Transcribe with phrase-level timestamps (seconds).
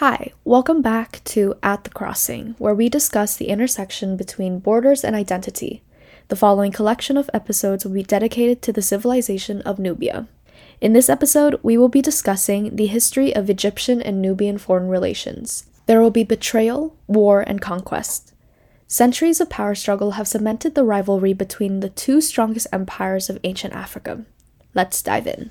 [0.00, 5.14] Hi, welcome back to At the Crossing, where we discuss the intersection between borders and
[5.14, 5.82] identity.
[6.28, 10.26] The following collection of episodes will be dedicated to the civilization of Nubia.
[10.80, 15.66] In this episode, we will be discussing the history of Egyptian and Nubian foreign relations.
[15.84, 18.32] There will be betrayal, war, and conquest.
[18.86, 23.74] Centuries of power struggle have cemented the rivalry between the two strongest empires of ancient
[23.74, 24.24] Africa.
[24.72, 25.50] Let's dive in.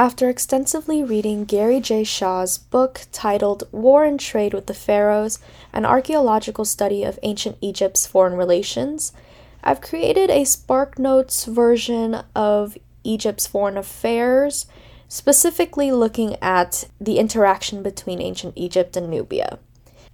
[0.00, 2.04] After extensively reading Garry J.
[2.04, 5.38] Shaw's book titled War and Trade with the Pharaohs
[5.74, 9.12] An Archaeological Study of Ancient Egypt's Foreign Relations,
[9.62, 14.64] I've created a SparkNotes version of Egypt's foreign affairs,
[15.06, 19.58] specifically looking at the interaction between ancient Egypt and Nubia.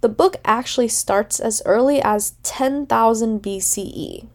[0.01, 4.27] The book actually starts as early as 10,000 BCE,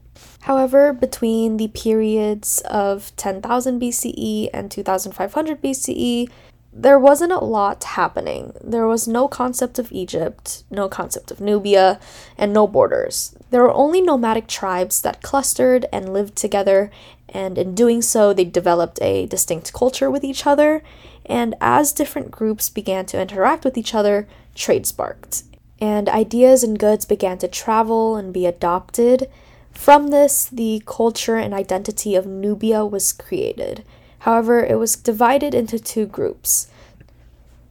[0.42, 6.28] However, between the periods of 10,000 BCE and 2500 BCE,
[6.73, 8.52] there wasn't a lot happening.
[8.60, 12.00] There was no concept of Egypt, no concept of Nubia,
[12.36, 13.36] and no borders.
[13.50, 16.91] There were only nomadic tribes that clustered and lived together,
[17.28, 20.83] and in doing so, they developed a distinct culture with each other.
[21.24, 25.45] And as different groups began to interact with each other, trade sparked.
[25.80, 29.30] And ideas and goods began to travel and be adopted
[29.73, 33.84] from this, the culture and identity of Nubia was created.
[34.20, 36.69] However, it was divided into two groups.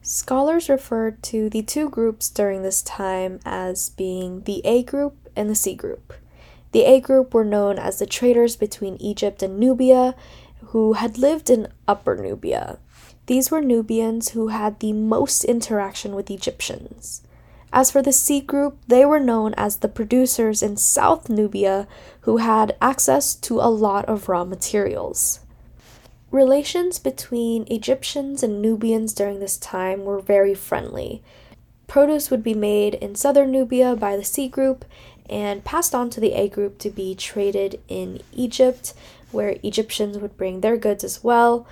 [0.02, 5.48] Scholars refer to the two groups during this time as being the A group and
[5.48, 6.12] the C group.
[6.72, 10.14] The A group were known as the traders between Egypt and Nubia,
[10.66, 12.78] who had lived in Upper Nubia.
[13.26, 17.22] These were Nubians who had the most interaction with Egyptians.
[17.72, 21.88] As for the C group, they were known as the producers in South Nubia
[22.22, 25.40] who had access to a lot of raw materials.
[26.30, 31.22] Relations between Egyptians and Nubians during this time were very friendly.
[31.86, 34.84] Produce would be made in southern Nubia by the C group
[35.28, 38.92] and passed on to the A group to be traded in Egypt,
[39.30, 41.66] where Egyptians would bring their goods as well.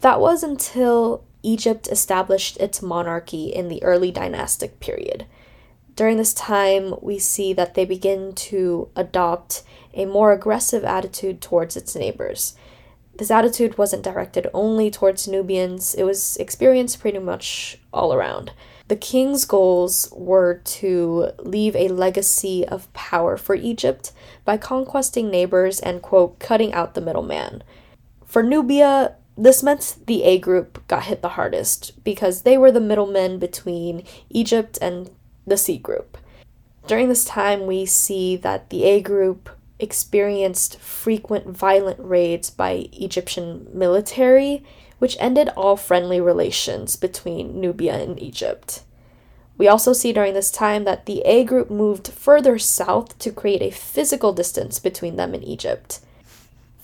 [0.00, 5.26] That was until Egypt established its monarchy in the early dynastic period.
[5.94, 9.62] During this time, we see that they begin to adopt
[9.94, 12.54] a more aggressive attitude towards its neighbors.
[13.18, 18.52] This attitude wasn't directed only towards Nubians, it was experienced pretty much all around.
[18.86, 24.12] The king's goals were to leave a legacy of power for Egypt
[24.44, 27.64] by conquesting neighbors and, quote, cutting out the middleman.
[28.24, 32.80] For Nubia, this meant the A group got hit the hardest because they were the
[32.80, 35.10] middlemen between Egypt and
[35.46, 36.18] the C group.
[36.88, 39.48] During this time, we see that the A group
[39.78, 44.64] experienced frequent violent raids by Egyptian military,
[44.98, 48.82] which ended all friendly relations between Nubia and Egypt.
[49.56, 53.62] We also see during this time that the A group moved further south to create
[53.62, 56.00] a physical distance between them and Egypt.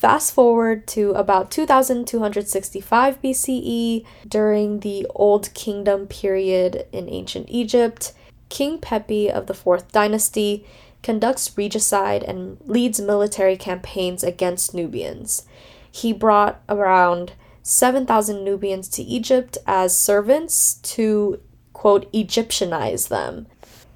[0.05, 8.13] Fast forward to about 2265 BCE, during the Old Kingdom period in ancient Egypt,
[8.51, 10.67] King Pepi of the Fourth Dynasty
[11.03, 15.47] conducts regicide and leads military campaigns against Nubians.
[15.91, 17.33] He brought around
[17.63, 21.41] 7,000 Nubians to Egypt as servants to,
[21.73, 23.47] quote, Egyptianize them.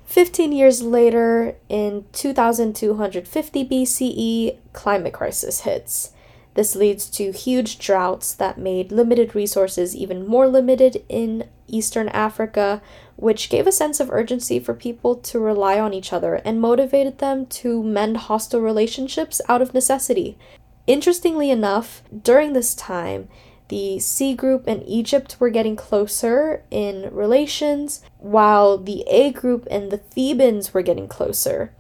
[0.09, 6.13] 15 years later, in 2250 BCE, climate crisis hits.
[6.55, 12.81] This leads to huge droughts that made limited resources even more limited in Eastern Africa,
[13.17, 17.19] which gave a sense of urgency for people to rely on each other and motivated
[17.19, 20.39] them to mend hostile relationships out of necessity.
[20.87, 23.29] Interestingly enough, during this time,
[23.69, 29.91] the C group and Egypt were getting closer in relations, while the A group and
[29.91, 31.73] the Thebans were getting closer.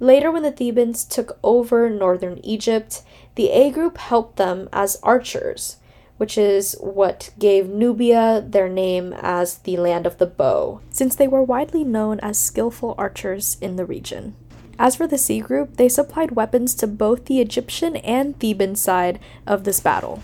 [0.00, 3.02] Later, when the Thebans took over northern Egypt,
[3.34, 5.76] the A group helped them as archers,
[6.18, 11.28] which is what gave Nubia their name as the land of the bow, since they
[11.28, 14.34] were widely known as skillful archers in the region.
[14.78, 19.18] As for the C group, they supplied weapons to both the Egyptian and Theban side
[19.46, 20.22] of this battle.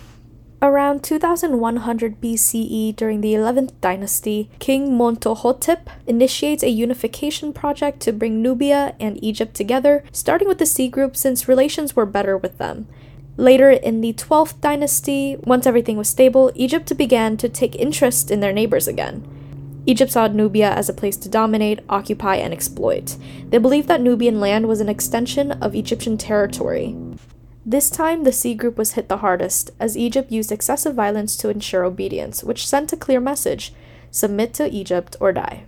[0.65, 8.41] Around 2100 BCE, during the 11th dynasty, King Montuhotep initiates a unification project to bring
[8.41, 12.89] Nubia and Egypt together, starting with the C group since relations were better with them.
[13.37, 18.41] Later in the 12th dynasty, once everything was stable, Egypt began to take interest in
[18.41, 19.23] their neighbors again.
[19.85, 23.19] Egypt saw Nubia as a place to dominate, occupy, and exploit.
[23.51, 26.97] They believed that Nubian land was an extension of Egyptian territory.
[27.67, 31.49] This time, the C group was hit the hardest, as Egypt used excessive violence to
[31.49, 33.73] ensure obedience, which sent a clear message
[34.11, 35.65] submit to Egypt or die.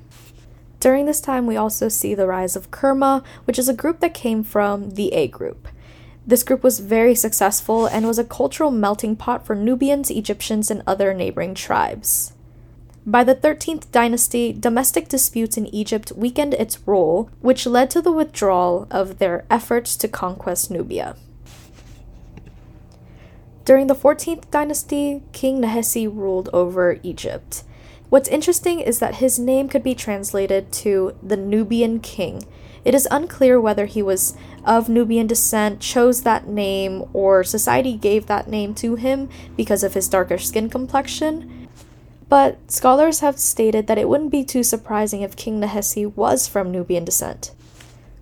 [0.78, 4.12] During this time, we also see the rise of Kerma, which is a group that
[4.12, 5.68] came from the A group.
[6.26, 10.82] This group was very successful and was a cultural melting pot for Nubians, Egyptians, and
[10.86, 12.34] other neighboring tribes.
[13.06, 18.12] By the 13th dynasty, domestic disputes in Egypt weakened its role, which led to the
[18.12, 21.16] withdrawal of their efforts to conquest Nubia.
[23.66, 27.64] During the 14th dynasty, King Nehesi ruled over Egypt.
[28.10, 32.44] What's interesting is that his name could be translated to the Nubian king.
[32.84, 38.26] It is unclear whether he was of Nubian descent, chose that name, or society gave
[38.26, 41.66] that name to him because of his darker skin complexion.
[42.28, 46.70] But scholars have stated that it wouldn't be too surprising if King Nehesi was from
[46.70, 47.50] Nubian descent.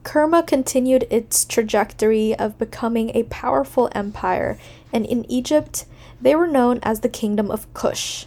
[0.04, 4.58] Kerma continued its trajectory of becoming a powerful empire,
[4.92, 5.86] and in Egypt,
[6.20, 8.26] they were known as the Kingdom of Kush.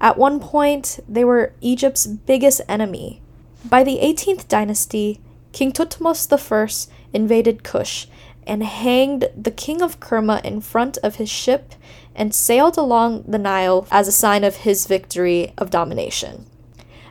[0.00, 3.20] At one point, they were Egypt's biggest enemy.
[3.64, 5.20] By the 18th dynasty,
[5.52, 8.06] King Thutmose I invaded Kush
[8.46, 11.74] and hanged the king of Kerma in front of his ship
[12.14, 16.46] and sailed along the Nile as a sign of his victory of domination.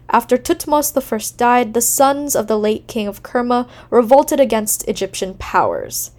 [0.10, 5.34] After Thutmose I died, the sons of the late king of Kerma revolted against Egyptian
[5.34, 6.12] powers.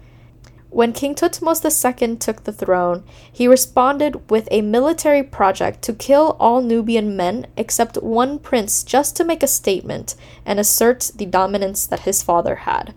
[0.69, 6.37] When King Thutmose II took the throne, he responded with a military project to kill
[6.39, 10.13] all Nubian men except one prince just to make a statement
[10.45, 12.93] and assert the dominance that his father had.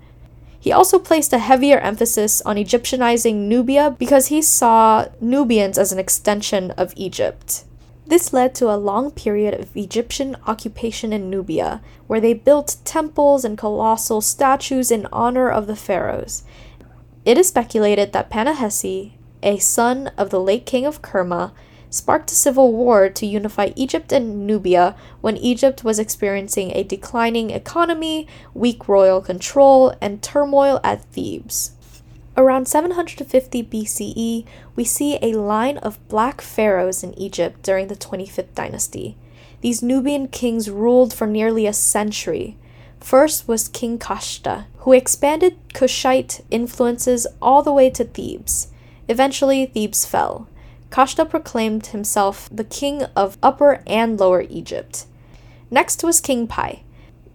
[0.61, 5.99] He also placed a heavier emphasis on Egyptianizing Nubia because he saw Nubians as an
[5.99, 7.65] extension of Egypt.
[8.07, 13.45] This led to a long period of Egyptian occupation in Nubia, where they built temples
[13.45, 16.43] and colossal statues in honor of the pharaohs,
[17.25, 19.13] it is speculated that Panahesi,
[19.43, 21.53] a son of the late king of Kerma,
[21.89, 27.51] sparked a civil war to unify Egypt and Nubia when Egypt was experiencing a declining
[27.51, 31.73] economy, weak royal control, and turmoil at Thebes.
[32.37, 38.55] Around 750 BCE, we see a line of black pharaohs in Egypt during the 25th
[38.55, 39.17] dynasty.
[39.61, 42.57] These Nubian kings ruled for nearly a century,
[43.03, 48.69] First was King Kashta, who expanded Kushite influences all the way to Thebes.
[49.09, 50.49] Eventually, Thebes fell.
[50.91, 55.07] Kashta proclaimed himself the king of Upper and Lower Egypt.
[55.69, 56.85] Next was King Pi.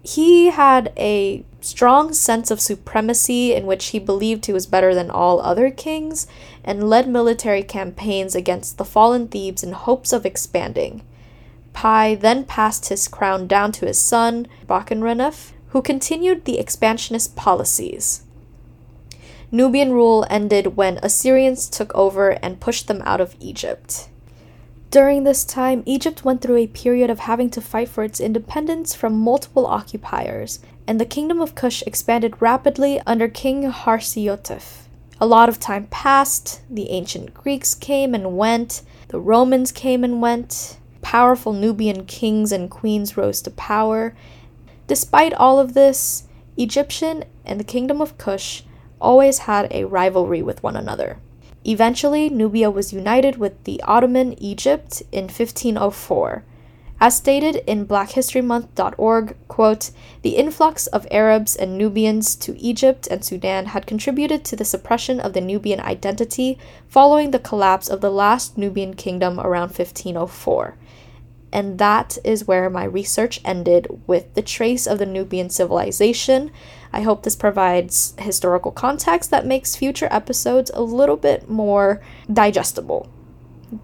[0.03, 5.09] He had a strong sense of supremacy in which he believed he was better than
[5.09, 6.27] all other kings
[6.63, 11.01] and led military campaigns against the fallen Thebes in hopes of expanding.
[11.73, 18.23] Pi then passed his crown down to his son, Bakenrenef, who continued the expansionist policies.
[19.51, 24.09] Nubian rule ended when Assyrians took over and pushed them out of Egypt.
[24.89, 28.95] During this time, Egypt went through a period of having to fight for its independence
[28.95, 34.87] from multiple occupiers, and the kingdom of Kush expanded rapidly under King Harsiotef.
[35.19, 40.21] A lot of time passed, the ancient Greeks came and went, the Romans came and
[40.21, 44.15] went, powerful Nubian kings and queens rose to power,
[44.87, 46.23] Despite all of this,
[46.55, 48.63] Egyptian and the Kingdom of Kush
[49.01, 51.17] always had a rivalry with one another.
[51.65, 56.45] Eventually, Nubia was united with the Ottoman Egypt in 1504.
[56.99, 59.91] As stated in blackhistorymonth.org, quote,
[60.23, 65.19] the influx of Arabs and Nubians to Egypt and Sudan had contributed to the suppression
[65.19, 66.57] of the Nubian identity
[66.87, 70.75] following the collapse of the last Nubian kingdom around 1504.
[71.53, 76.51] And that is where my research ended with the trace of the Nubian civilization.
[76.91, 83.07] I hope this provides historical context that makes future episodes a little bit more digestible.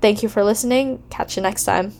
[0.02, 1.04] Thank you for listening.
[1.10, 1.94] Catch you next time.